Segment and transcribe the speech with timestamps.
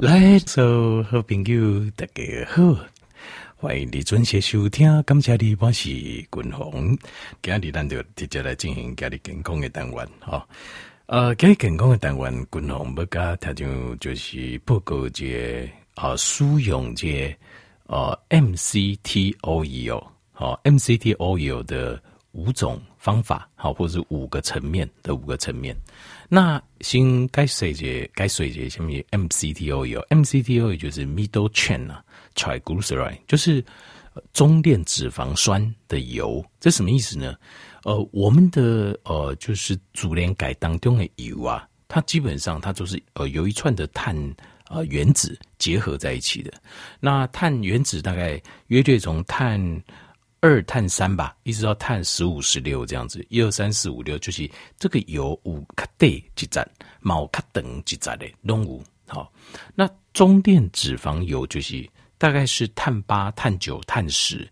[0.00, 2.74] 来，做好朋友大家好，
[3.56, 5.02] 欢迎你准时收听。
[5.02, 6.96] 感谢你，我是君宏。
[7.42, 10.48] 今日咱就直接来进行家里健康的单元，哈。
[11.04, 17.36] 呃，今日健康的单元，君宏要甲听众就是报告这啊，使用这
[17.86, 25.76] 啊 MCT oil，好 MCT oil 的五种方法，好，或者是五个层面的五个层面。
[26.28, 32.04] 那先该水解该水解下面 MCT oil，MCT oil 就是 middle chain 啊
[32.36, 33.64] ，triglyceride 就是
[34.32, 36.44] 中链脂肪酸的油。
[36.60, 37.34] 这什么意思呢？
[37.82, 44.14] 呃，我们的呃就是主链改当中的油啊，它基本上它就是呃有一串的碳
[44.68, 46.52] 呃原子结合在一起的。
[47.00, 49.60] 那碳原子大概约略从碳。
[50.40, 56.68] 二碳三吧，一直到碳十五、十六这样子，一二三四五六，就是这个油五卡对几站，
[57.00, 58.82] 毛卡等几站的动物。
[59.06, 59.30] 好，
[59.74, 64.48] 那中链脂肪油就是大概是碳八、碳九、碳十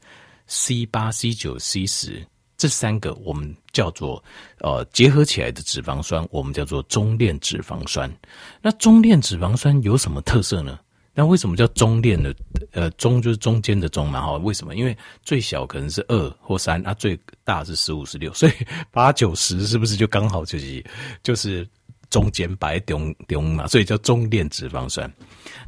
[0.46, 4.22] ，C 八、C 九、C 十这三个，我们叫做
[4.58, 8.12] 呃结合起来的脂肪酸，我们叫做中链脂肪酸。
[8.60, 10.78] 那中链脂肪酸有什么特色呢？
[11.18, 12.32] 那为什么叫中链呢？
[12.70, 14.34] 呃，中就是中间的中嘛，哈。
[14.34, 14.76] 为什么？
[14.76, 18.52] 因为最小可能是二或三，啊，最大是十五、十六， 所以
[18.92, 20.84] 八九十是不是就刚好就是
[21.20, 21.68] 就是
[22.08, 23.66] 中间白中中嘛？
[23.66, 25.12] 所以叫中链脂肪酸。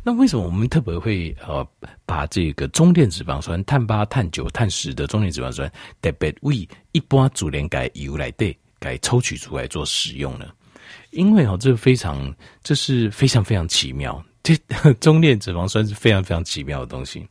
[0.05, 1.67] 那为什么我们特别会呃
[2.07, 5.69] 把这个中链脂肪酸碳八、碳九、碳十的中链脂肪酸
[6.01, 10.47] 特别为一般主链改油来对改抽取出来做使用呢？
[11.11, 14.25] 因为哦，这非常这是非常非常奇妙。
[14.43, 14.57] 这
[15.01, 17.27] 中链脂肪酸是非常非常奇妙的东西，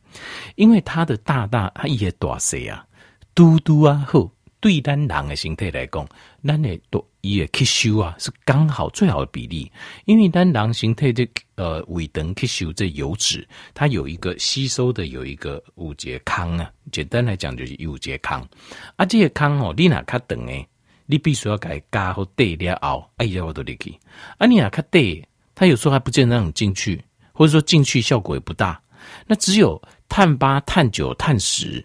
[0.54, 2.86] 因为它的大大它也大细啊，
[3.34, 4.30] 嘟嘟啊后
[4.60, 6.06] 对单人的形态来讲，
[6.46, 9.70] 咱的都也吸收啊是刚好最好的比例，
[10.04, 18.46] 因为单人形态的呃尾等吸收这油脂，它有一个吸收的有一个五节康啊，简单来讲就是五节康。
[18.94, 20.64] 啊，这些康哦，你哪卡等诶，
[21.06, 23.98] 你必须要改加或对了后，哎呀我都离去。
[24.38, 25.26] 啊，你哪卡对。
[25.52, 26.98] 它有时候还不见得让你进去，
[27.40, 28.78] 或者说进去效果也不大。
[29.26, 29.80] 那只有
[30.10, 31.82] 碳八、碳九、碳十，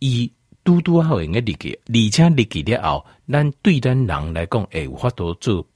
[0.00, 0.30] 一
[0.62, 5.66] 嘟嘟好应该立给，而且立给了后，咱对单人来讲，哎，有法度做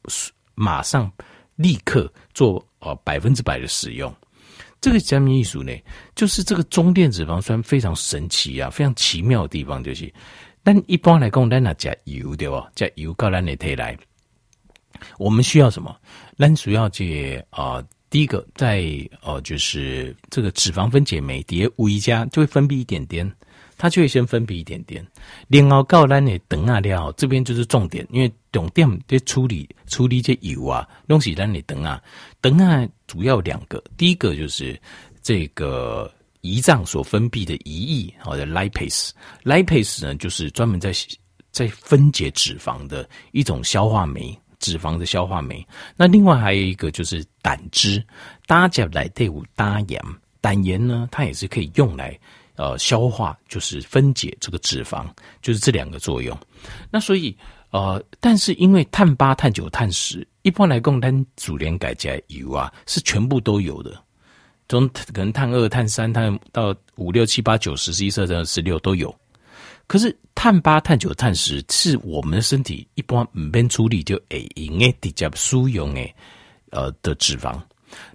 [0.54, 1.10] 马上
[1.56, 4.14] 立刻做呃百分之百的使用。
[4.82, 5.72] 这个什么意思呢？
[6.14, 10.12] 就是这个中电脂肪酸非常神奇啊，非常奇妙的地方就是，
[10.62, 12.70] 但一般来讲，咱那加油对吧？
[12.74, 13.96] 加油到咱的体来。
[15.16, 15.96] 我们需要什么？
[16.36, 18.84] 咱主要这啊、呃，第一个在
[19.22, 23.26] 呃，就是这个脂肪分解酶底下胃家就会分泌一点点，
[23.78, 25.02] 它就会先分泌一点点。
[25.48, 31.98] 然后到咱的等啊料，这边就是重点，因为重点在处理处理这油啊东西，咱的等啊，
[32.42, 34.78] 等啊主要两个，第一个就是
[35.22, 36.12] 这个
[36.42, 40.92] 胰脏所分泌的胰液，或者 lipase，lipase 呢就是专门在
[41.50, 44.38] 在分解脂肪的一种消化酶。
[44.62, 48.02] 脂肪的消化酶，那另外还有一个就是胆汁，
[48.46, 50.00] 大家来对五大盐，
[50.40, 52.18] 胆盐呢，它也是可以用来
[52.54, 55.04] 呃消化，就是分解这个脂肪，
[55.42, 56.38] 就是这两个作用。
[56.90, 57.36] 那所以
[57.70, 64.00] 呃，但是因为碳八、碳九、碳十，一般来讲，单主链改加油啊，是全部都有的，
[64.68, 69.12] 从可能碳二、碳三、碳到五六七八九十十一十二十六都有。
[69.92, 76.14] 可是碳八、碳九、碳十是我们的身体一般唔便处理就会用诶比较输用诶
[76.70, 77.60] 呃的脂肪。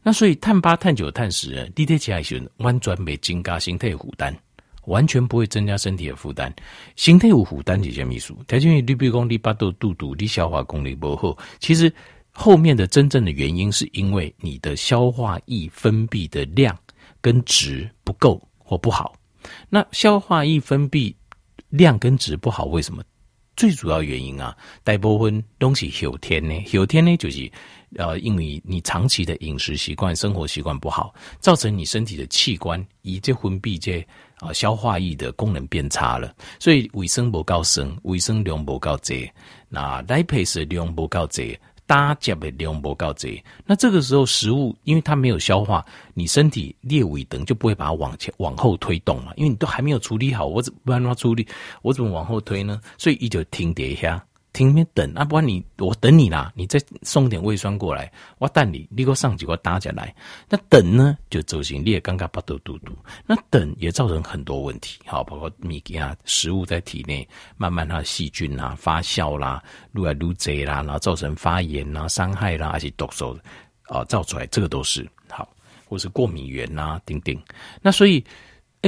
[0.02, 4.34] 那所以碳八、碳九、碳十呢，你得起来时完全没增加身体负担，
[4.86, 6.52] 完全不会增加身体的负担。
[6.96, 8.34] 身体有负担是什么意思？
[8.48, 11.94] 条件你比如讲你巴肚肚肚，你消化功力不好，其实
[12.32, 16.76] 后面的真正的原因是因为你的消化液分泌的量
[17.22, 19.16] 跟值不够或不好。
[19.70, 21.14] 那消化液分泌。
[21.70, 23.04] 量跟值不好，为什么？
[23.56, 27.52] 最主要原因啊，大部分东西有天呢，有天呢就是
[27.96, 34.06] 呃，因为你长期的饮食习惯、生活习惯不好，造成你身体的器官以这分泌这
[34.40, 39.18] 啊、消化液的功能变差了，所以卫生不够生，卫生量不够多，
[39.68, 41.44] 那 lipase 量不够多。
[41.88, 43.32] 搭接的量不够多，
[43.66, 51.48] 那这个时候食物因为它没有消化，你身体列尾等就不会把它往前往后推动嘛，因为你都还没有处理好，我怎么办法处理？
[51.82, 52.80] 我怎么往后推呢？
[52.98, 54.24] 所以一就停跌一下。
[54.58, 60.14] 停边等啊，不然你我等你啦，你再送点胃酸过来，我等你，你给我上几个搭起来。
[60.50, 62.92] 那等呢，就走行，你也尴尬不嘟嘟嘟。
[63.28, 73.38] 那等也造成很多问题，好，包括米给啊，食物在体内慢慢它的细菌啊发酵啦，撸来撸贼啦，然后造成发炎啊、伤害啦，而且毒素
[73.84, 75.48] 啊造出来，这个都是好。
[75.90, 77.34] 或是过敏源啊，等等。
[77.82, 78.22] 那所以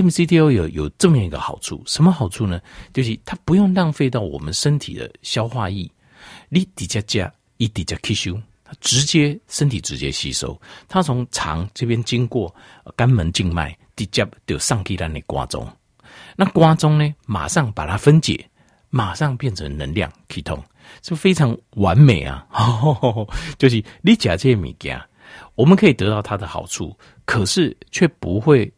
[0.01, 2.61] MCTO 有有这么一个好处，什么好处呢？
[2.93, 5.89] 就是它不用浪费到我们身体的消化液，
[6.47, 12.53] 你直接加，一直接吸收，它直接身体直接吸收，它从肠这边经过
[12.95, 15.67] 肝门静脉，直接就上去咱的瓜中。
[16.35, 18.43] 那瓜中呢，马上把它分解，
[18.89, 20.63] 马上变成能量，系统
[21.03, 22.47] 是不是非常完美啊！
[23.59, 24.99] 就是你吃这些物件，
[25.55, 26.95] 我们可以得到它的好处，
[27.25, 28.71] 可是却不会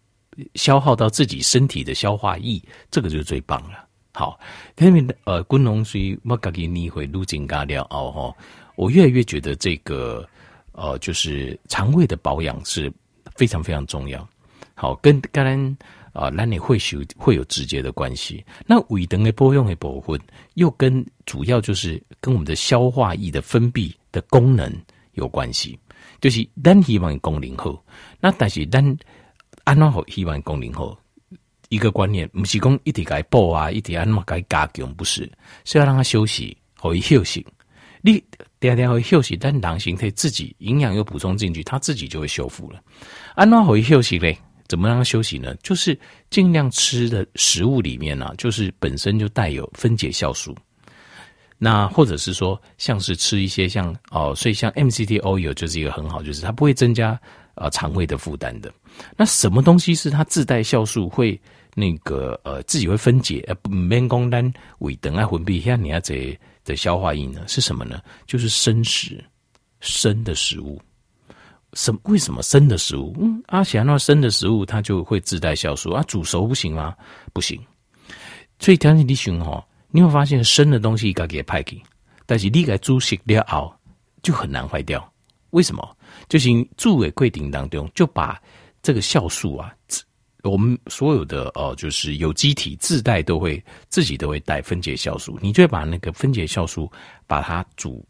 [0.55, 3.85] 消耗到自己身体的消化液，这个就是最棒了。
[4.13, 4.39] 好，
[4.77, 8.35] 因为呃，滚龙水我自己你会撸紧咖料哦吼，
[8.75, 10.27] 我越来越觉得这个
[10.73, 12.91] 呃，就是肠胃的保养是
[13.35, 14.27] 非常非常重要。
[14.73, 15.77] 好，跟刚刚。
[16.13, 18.43] 啊，那你会有会有直接的关系。
[18.67, 20.19] 那胃肠的保养的部分，
[20.55, 24.69] 又跟主要就是跟我们的消化液的分泌的功能
[25.13, 25.79] 有关系。
[26.19, 27.81] 就是咱希望功能好，
[28.19, 28.83] 那但是咱
[29.71, 30.99] 安怎好希望功能好？
[31.69, 35.31] 一个观念，不是讲一直该补啊，一直安怎该加强，不是，
[35.63, 37.47] 是要让它休息，可以休息。
[38.01, 38.21] 你
[38.59, 42.81] 第二会休息，但狼形态自己营养又补充进去，它自己就会修复了。
[43.33, 44.37] 安怎可以休息嘞？
[44.67, 45.55] 怎么让它休息呢？
[45.63, 45.97] 就是
[46.29, 50.53] 尽量吃的食物里面呢、啊，就是本身就带有分解酵素。
[51.57, 57.17] 那或者是说，像是吃一些像哦，所以像 MCT oil 就是一个很好，就是它不会增加
[57.55, 58.69] 呃肠胃的负担的。
[59.17, 61.39] 那什么东西是它自带酵素会
[61.75, 67.41] 那个呃自己会分解呃不免讲单胃等啊分泌像你要这的消化液呢？
[67.47, 68.01] 是什么呢？
[68.27, 69.23] 就是生食
[69.79, 70.81] 生的食物。
[71.73, 73.15] 什为什么生的食物？
[73.19, 76.93] 嗯，阿喜那生的食物它就会自带酵素啊，煮熟不行吗？
[77.31, 77.59] 不行。
[78.59, 81.81] 所以条件你选哈，你会发现生的东西应该给派给，
[82.25, 83.73] 但是你给煮熟了后
[84.21, 85.09] 就很难坏掉。
[85.51, 85.97] 为什么？
[86.27, 88.39] 就是煮的过程当中就把
[88.81, 89.73] 这个酵素啊，
[90.43, 96.91] 我们所有的哦，就是有机体自带都会自己都会带分解酵素，你就会把那个分解酵素
[97.27, 98.05] 把它煮。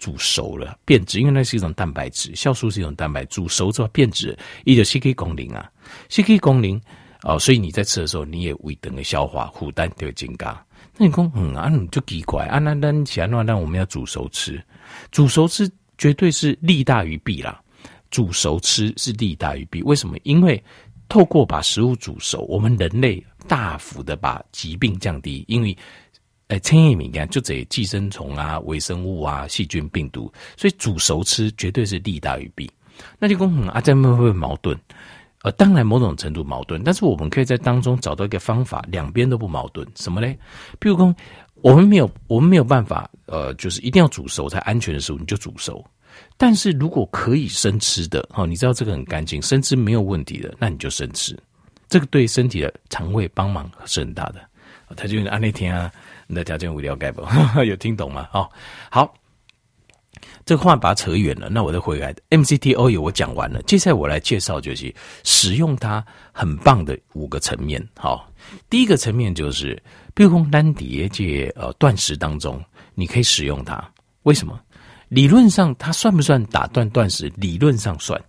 [0.00, 5.68] 煮熟了变质，因为那是一种蛋白质，酵素是一种蛋白，煮熟之后变质，一个 C K 功能啊
[6.08, 6.80] ，C K 功能
[7.24, 10.64] 哦，所以你在吃的时候，你也胃等的消化负担就会增加。
[10.96, 14.64] 那你说嗯啊，你就奇怪啊，那那其他那那我们要煮熟吃，
[15.10, 17.60] 煮熟吃绝对是利大于弊啦。
[18.10, 20.16] 煮熟吃是利大于弊，为什么？
[20.22, 20.62] 因为
[21.08, 25.76] 透过把食物煮熟，我们人类大幅的把疾病降低，因为。
[26.50, 32.66] 哎，千叶敏感就这寄生虫啊、微生物啊、细菌、病毒，所以煮熟吃绝对是利大于弊。
[33.18, 34.74] 那就说，嗯，啊，这样会不会矛盾？
[35.42, 39.86] 呃，当然某种程度矛盾，但是我们可以在当中找到一个方法，两边都不矛盾。
[39.94, 40.38] 什么嘞？
[40.78, 41.14] 比如说，
[41.62, 45.84] 我们没有，我们没有办法，呃，就是一定要煮熟才安全的时候，你就煮熟。
[46.36, 51.36] 但是如果可以生吃的，哦，你知道这个很干净，生吃没有问题的，那你就生吃。
[51.88, 54.40] 这个对身体的肠胃帮忙是很大的。
[54.96, 55.90] 他就按那天啊。
[56.30, 57.22] 你的条件无聊盖不？
[57.64, 58.28] 有听懂吗？
[58.34, 58.46] 哦，
[58.90, 59.14] 好，
[60.44, 61.48] 这个话把它扯远了。
[61.48, 64.94] 那我再回来，MCT oil 我讲完了，接下来我来介绍就是
[65.24, 67.82] 使用它很棒的五个层面。
[67.96, 68.30] 好，
[68.70, 69.80] 第一个层面就是，
[70.14, 72.62] 比如说单碟这呃断食当中，
[72.94, 73.82] 你可以使用它。
[74.22, 74.58] 为什么？
[75.08, 77.32] 理论上它算不算打断断食？
[77.36, 78.20] 理论上算。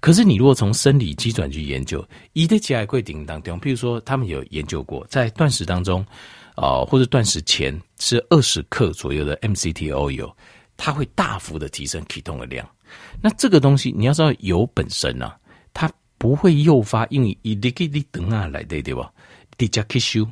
[0.00, 6.04] 可是你如果从生理机转去研究，一的加规定当中，比如说他们有研究过，在断食当中。
[6.60, 10.28] 啊、呃，或者断食前吃二十克左右的 MCT oil，
[10.76, 12.68] 它会大幅的提升体重的量。
[13.20, 15.38] 那这个东西你要知道，油本身呢、啊，
[15.72, 15.88] 它
[16.18, 19.08] 不会诱发，因为一滴滴等啊来的对吧？
[19.58, 20.26] 低加吸收，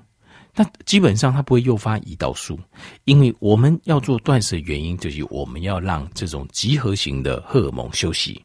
[0.55, 2.59] 那基本上它不会诱发胰岛素，
[3.05, 8.43] 因为我们要做断食的原因就是我们要让这种集合型的荷尔蒙休息，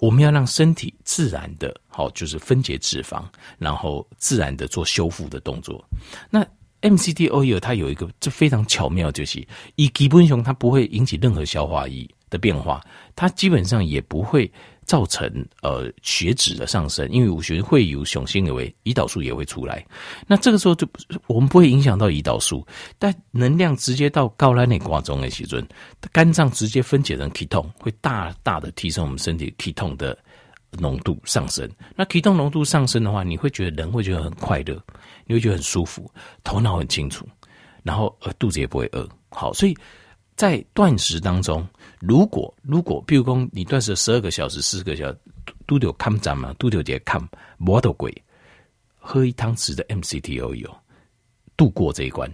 [0.00, 3.22] 我们要让身体自然的，好就是分解脂肪，
[3.58, 5.86] 然后自然的做修复的动作。
[6.28, 6.44] 那
[6.80, 12.80] MCT o i 它有一个这非常巧妙，就是以基本上它不会引起任何消化液的变化，
[13.14, 14.50] 它基本上也不会
[14.86, 15.28] 造成
[15.60, 19.84] 呃血脂的上升，因为五旬会有雄性为胰岛素也会出来，
[20.26, 20.88] 那这个时候就
[21.26, 22.66] 我们不会影响到胰岛素，
[22.98, 25.66] 但能量直接到高拉内瓜中的时阵，
[26.12, 30.16] 肝脏直接分解成酮会大大的提升我们身体酮的
[30.78, 31.68] 浓度上升。
[31.94, 34.80] 那酮浓度上升的话，你会觉得人会觉得很快乐。
[35.28, 36.08] 你会觉得很舒服，
[36.44, 37.26] 头脑很清楚，
[37.82, 39.08] 然后呃肚子也不会饿。
[39.28, 39.76] 好，所以
[40.36, 41.66] 在断食当中，
[41.98, 45.18] 如果如果，比如说你断食十二个小时、四个小时，
[45.66, 47.20] 都有看展嘛，都有点看
[47.56, 48.14] 摸到鬼，
[48.98, 50.70] 喝一汤匙的 MCT oil
[51.56, 52.30] 度过这一关，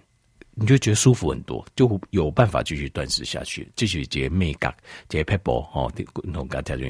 [0.55, 4.75] 你就觉得舒服很多，就有办法继续断食下去，继续接美甲、
[5.09, 5.91] 接 pebble 哦，
[6.33, 6.85] 同大家就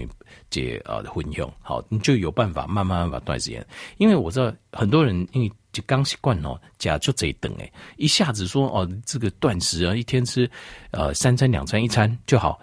[0.48, 3.64] 接呃混用，好，你就有办法慢慢慢慢断食。
[3.98, 10.50] 因为我知道很多人因为就刚习惯哦，假就这一等哎，一下子说哦这个断食啊，一天吃
[10.90, 12.60] 呃三餐两餐一餐就好。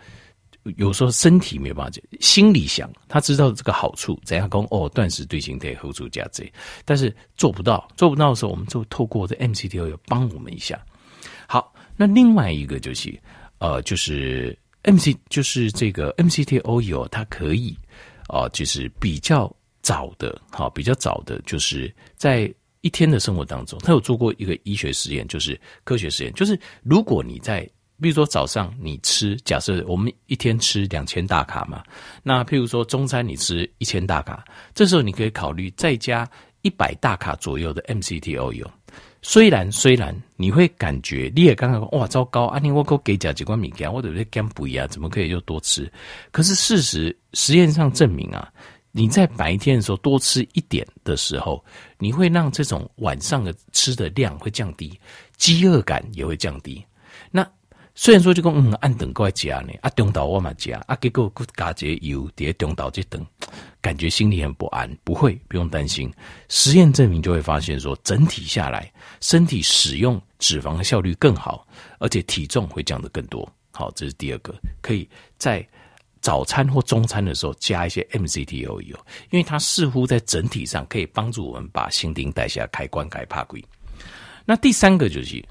[0.75, 6.43] 有时候身体没有办法，心里想他知道这个好处，怎样讲哦，断食对身体好处加这，
[6.83, 10.79] 但是做不到，做不到的时候，我们就透过这 MCT 要帮我们一下。
[11.47, 13.17] 好，那另外一个就是
[13.59, 17.75] 呃，就是 MC，就是这个 MCT oil，它可以
[18.27, 19.51] 啊、呃，就是比较
[19.81, 27.69] 早的，好，比较早的，就是在一天的生活当中，他有做过一个医学实验，就是科学实验，就是如果你在
[28.01, 31.83] 比如说早上你吃，假设我们一天吃两千大卡嘛，
[32.23, 36.29] 那譬如说中餐你吃一千大卡，这时候你可以考虑再加
[36.61, 38.67] 一百大卡左右的 MCT oil。
[39.21, 44.87] 虽然虽然你会感觉你也刚刚哇糟糕，啊你我给给加几罐米加，我得不减肥啊？
[44.87, 45.91] 怎么可以又多吃？
[46.31, 48.49] 可是事实实验上证明啊，
[48.91, 51.63] 你在白天的时候多吃一点的时候，
[51.97, 54.99] 你会让这种晚上的吃的量会降低，
[55.37, 56.83] 饥饿感也会降低。
[57.29, 57.47] 那
[57.93, 63.25] 虽然说这个嗯按等过来加呢，啊中岛我嘛加，啊结果加油叠中岛这等，
[63.81, 64.89] 感觉心里很不安。
[65.03, 66.11] 不会，不用担心。
[66.47, 71.67] 实验证明就会发现说，整体下来，身体使用脂肪的效率更好，
[71.99, 73.47] 而且体重会降得更多。
[73.71, 75.67] 好，这是第二个，可以在
[76.21, 78.97] 早餐或中餐的时候加一些 MCT oil，
[79.29, 83.63] 因为它似乎在整体上可以帮助我们把新陈代谢开关开怕鬼。
[84.45, 85.43] 那第三个就是。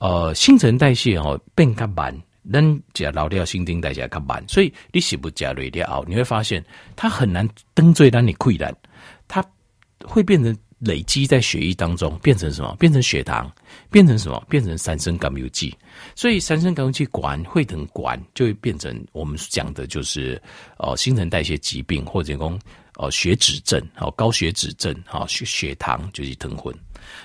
[0.00, 2.16] 呃，新陈代谢哦变较慢，
[2.52, 8.72] 咱加老掉新陈代谢较慢，所以你是不加热掉，你会发现它很难登最让你溃烂，
[9.26, 9.44] 它
[10.04, 12.74] 会变成累积在血液当中，变成什么？
[12.78, 13.50] 变成血糖，
[13.90, 14.40] 变成什么？
[14.48, 15.74] 变成三酸甘油酯。
[16.14, 20.40] 所以三酸甘油酯管会等管，就会变成我们讲的就是
[20.78, 22.60] 呃新陈代谢疾病，或者讲
[22.94, 26.74] 呃血脂症，好高血脂症，好血血糖就是疼昏。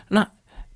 [0.07, 0.27] 那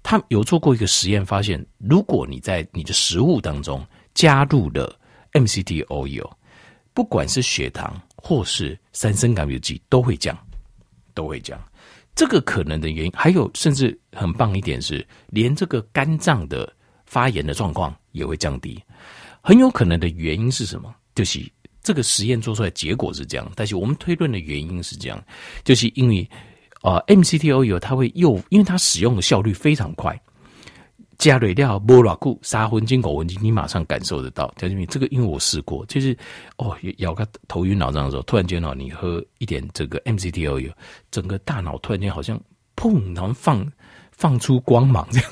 [0.04, 4.96] 他有做过一个实验，发现如果你在你的食物当中加入了
[5.34, 6.30] MCT oil，
[6.94, 10.38] 不管是血糖或是三酸甘油酯都会降，
[11.14, 11.60] 都会降。
[12.18, 16.70] 这个可能的原因还有，甚至很棒一点是，连这个肝脏的
[17.06, 18.78] 发炎的状况也会降低。
[19.40, 20.94] 很有可能的原因是什么？
[21.14, 21.40] 就是
[21.82, 25.24] 这个实验做出来结果是这样，但是我们推论的原因是这样，
[25.64, 26.28] 就是因为。
[26.84, 30.18] 啊，MCTO 有它会又，因为它使用的效率非常快，
[31.18, 34.54] 加瑞料波拉库杀魂金狗魂金，你马上感受得到。
[34.60, 36.16] 小姐这个因为我试过，就是
[36.58, 40.72] 哦，咬个头晕脑胀的时候，突然间哦，你喝一点这个 MCT oil，
[41.10, 42.40] 整个大脑突然间好像
[42.76, 43.66] 砰，然后放
[44.12, 45.32] 放出光芒这样，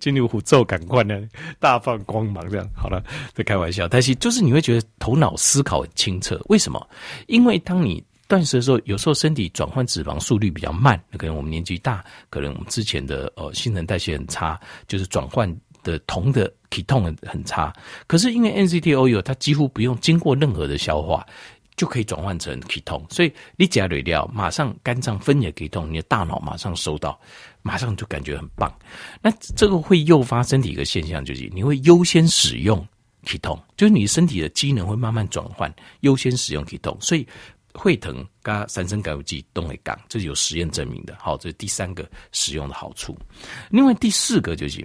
[0.00, 1.18] 金牛虎咒感官呢，
[1.58, 2.68] 大放光芒这样。
[2.74, 6.88] 好了，在开玩笑，但是就是你会觉得头脑思考很清澈，为什么？
[7.26, 15.50] 因为当你断食的时候，有时候身体转换脂肪速率比较慢，可能我们年纪大，可能我们之前的呃新陈代谢很差，就是转换
[15.82, 17.72] 的酮的 ketone 很差。
[18.06, 21.26] 可是因为 NCTO 有它几乎不用经过任何的消化，
[21.74, 27.18] 就可以转换成 ketone，所以你加热掉，马上肝脏分解 ketone，你的大脑马上收到，
[27.62, 28.70] 马上就感觉很棒。
[29.22, 32.86] 那这个会诱发身体一个现象，就是你会优先使用
[33.24, 37.26] ketone，就是你身体的机能会慢慢转换，优先使用 ketone，所以。
[37.78, 41.16] 会疼加三酸甘油酯都会降，这是有实验证明的。
[41.20, 43.16] 好，这是第三个使用的好处。
[43.70, 44.84] 另外第四个就是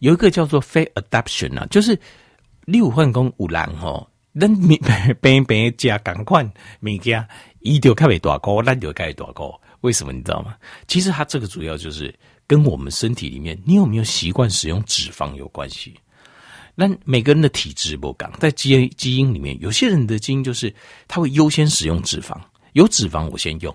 [0.00, 1.96] 有一个叫做非 adaption 啊，就是
[2.64, 4.52] 六换工五郎吼，咱
[5.20, 6.44] 平平加赶快
[6.80, 7.24] 物件，
[7.60, 9.58] 一丢开尾大高，烂丢开大高。
[9.82, 10.56] 为什么你知道吗？
[10.88, 12.12] 其实它这个主要就是
[12.46, 15.94] 跟我们身体里面你有没有习惯使用脂肪有关系。
[16.80, 20.72] 那每个人的体质不同，在基因基因里面，有些人的基因就是
[21.08, 22.40] 他会优先使用脂肪，
[22.74, 23.74] 有脂肪我先用。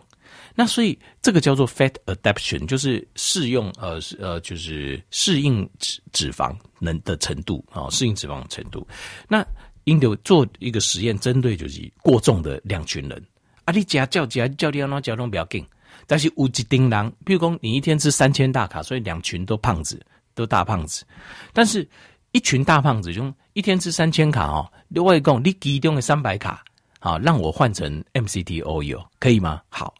[0.55, 8.87] 那所以这个叫做 fat adaptation，就是适用呃呃就是适应脂脂肪能的程度啊，适应脂肪的程度。
[9.27, 9.45] 那
[9.83, 13.21] 印度做一个实验，针对就是过重的两群人
[13.65, 15.65] 啊，你加叫加叫你要那交通比较紧，
[16.07, 20.01] 但是有一丁狼，比如说你一天吃三千大卡，所以两群都胖子，
[20.33, 21.03] 都大胖子，
[21.51, 21.85] 但是。
[22.33, 26.63] 一群大胖子，就一天吃三千卡哦，另外一共你其中的三百卡，
[26.99, 29.61] 好，让我换成 MCT oil 可以吗？
[29.69, 29.93] 好，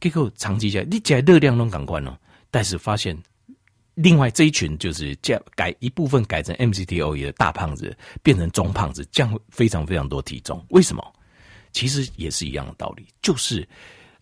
[0.00, 2.18] 结果长期下来，你加热量都赶快哦，
[2.50, 3.16] 但是发现
[3.94, 10.64] 另外这一群就是加改一部分改成 MCT oil 的大胖子，变成中胖子，降非常非常多体重。
[10.70, 11.12] 为什么？
[11.70, 13.66] 其实也是一样的道理，就是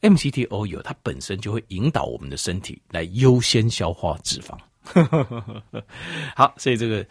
[0.02, 4.58] MCT oil 它本身就会引导我们的身体来优先消化脂肪。
[6.35, 7.07] 好，所以这个，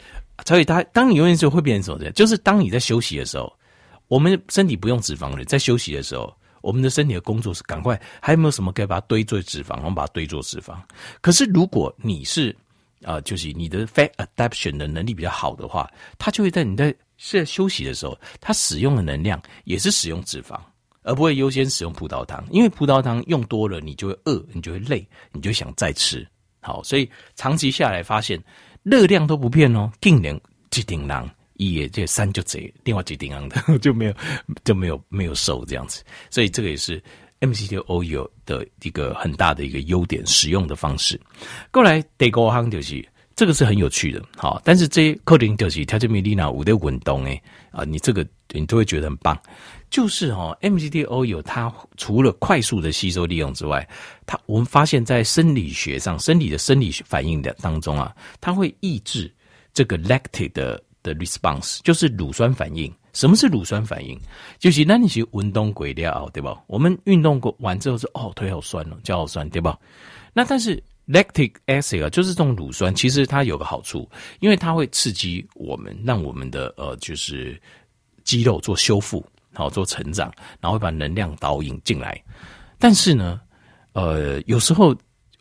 [0.45, 2.11] 所以他当你永远就会变成什么？
[2.11, 3.51] 就是当你在休息的时候，
[4.07, 9.77] 我们身体不用脂肪了，在休息的时候，我们的身体的工作是赶快，还有没有什么可以把它堆做脂肪？
[9.77, 10.75] 我们把它堆做脂肪。
[11.21, 12.55] 可是如果你是
[13.03, 20.59] 啊、呃，就是你的 fat adaptation 的能力比较好的话，它就会在你在是在休息的时候，它使用的能量也是使用脂肪。
[21.07, 26.27] 而不会优先使用葡萄糖，因为葡萄糖用多了，你就会饿，你就会累，你就想再吃。
[26.65, 28.41] 好，所以长期下来发现
[28.81, 30.39] 热量都不变哦，竟然
[30.71, 34.13] 几顶狼也这三就这，另外几顶狼的 就没有
[34.63, 36.03] 就没有没有瘦这样子。
[36.31, 37.01] 所以这个也是
[37.41, 41.19] MCT oil 的一个很大的一个优点，使用的方式。
[41.69, 47.39] 过来第五项就是这个是很有趣的，好，但是这可能就是他这米丽娜五的运动诶
[47.71, 49.37] 啊，你这个你都会觉得很棒。
[49.89, 53.87] 就是哦，MCT oil 它除了快速的吸收利用之外，
[54.25, 59.33] 它我们发现，在生理学上，生理的生理反应的当中啊，它会抑制
[59.73, 62.93] 这个 lactate 的的 response，就是乳酸反应。
[63.13, 64.19] 什么是乳酸反应？
[64.59, 66.61] 就是那你去运动过了，对吧？
[66.67, 69.79] 我们运动过完之后说，哦，腿好酸哦，脚好酸，对吧？
[70.33, 74.09] 那但是 lactic acid 啊，就是这种乳酸，其实它有个好处，
[74.41, 77.57] 因为它会刺激我们，让我们的呃，就是
[78.25, 79.25] 肌肉做修复。
[79.57, 80.29] 好做成长，
[80.59, 82.21] 然后把能量导引进来。
[82.77, 83.39] 但是呢，
[83.93, 84.93] 呃，有时候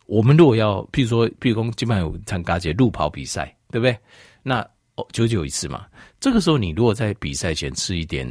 [0.07, 3.99] 我们如果要，譬如说，譬如说，基本上有参加一些路跑比赛，对不对？
[4.41, 4.61] 那
[4.95, 5.87] 哦，久久一次嘛。
[6.21, 8.25] 这个时候，你如果在比赛前吃一点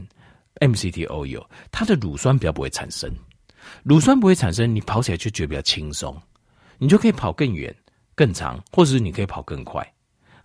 [0.61, 3.13] MCT oil，它的乳酸比较不会产生。
[3.83, 6.17] 乳酸不会产生，你跑起来就觉得比较轻松，
[6.77, 7.75] 你就可以跑更远、
[8.15, 9.85] 更长，或者是你可以跑更快。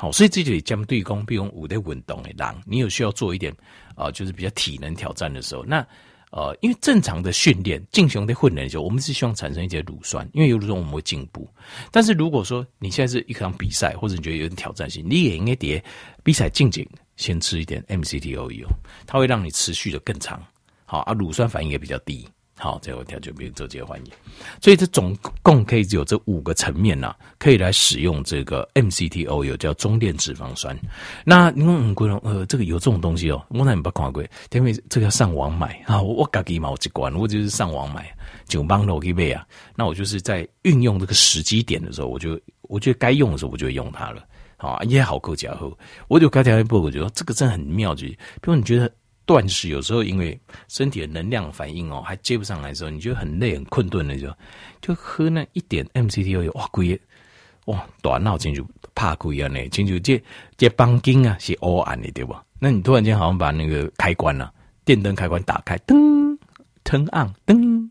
[0.01, 3.53] 好，所以这里将对攻，比如五的运动诶，让你有需要做一点
[3.99, 5.85] 啊、就是比较体能挑战的时候，那
[6.31, 11.49] 呃，因为正常的训练进行的混练的时候，我们是希望产生一些乳酸，因为有乳酸我们会进步。
[11.91, 15.83] 但是如果说你现在是一场比赛，或者你觉得有点挑战性，你也应该叠
[16.23, 16.87] 比赛进前
[17.17, 18.69] 先吃一点 MCT O U，
[19.07, 20.41] 它会让你持续的更长，
[20.85, 22.29] 好啊，乳酸反应也比较低。
[22.61, 24.13] 好，这个条就没有这些欢迎，
[24.61, 30.77] 所以这总共可以有这五个层面呐、啊，可以来使用这个 MCT oil 叫中链脂肪酸。
[31.25, 38.13] 那你说嗯，贵龙呃，这个有这种东西哦，我那你不看过，因为这个要上网买啊，我我自己嘛我习惯，我就是上网买，
[38.49, 39.47] 就帮了我一倍啊。
[39.77, 44.25] 那我就是在运用这个时机点的时候，我就我觉得该用的时候，我就会用它了。
[44.57, 45.73] 好，也好够家伙，
[46.09, 48.91] 我就刚才一步，我觉得这个真的很妙，就是比如你觉得。
[49.29, 54.35] 断食有时候因为身体的能量反应哦还接不上来的时候，你觉得很累很困顿的时候，
[54.81, 56.99] 就喝那一点 MCT oil 哇贵
[57.67, 58.65] 哇短脑进去
[58.95, 60.21] 怕贵啊那，进去这
[60.57, 62.43] 这绑筋啊是黑暗的对吧？
[62.59, 64.53] 那你突然间好像把那个开关了、啊，
[64.87, 66.39] 电灯开关打开，噔
[66.83, 67.91] ，turn on，噔，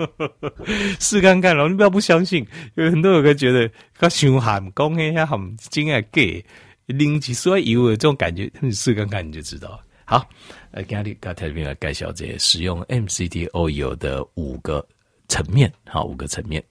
[0.98, 2.46] 试看看喽，你不要不相信，
[2.76, 6.42] 有很多人会觉得他伤寒，讲一下很真爱给，
[6.86, 9.78] 拎起所有的这种感觉，你试看看你就知道。
[10.04, 10.28] 好，
[10.70, 14.86] 来给你给特别来介绍这使用 MCTO 油的五个
[15.28, 16.62] 层面，好，五个层面。